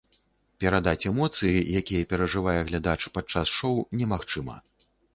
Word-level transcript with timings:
Перадаць 0.63 1.07
эмоцыі, 1.09 1.61
якія 1.83 2.09
перажывае 2.15 2.57
глядач 2.73 2.99
падчас 3.19 3.47
шоў, 3.63 3.75
немагчыма. 4.01 4.63